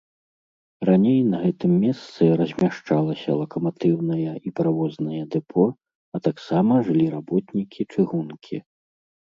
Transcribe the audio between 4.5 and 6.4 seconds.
паравознае дэпо, а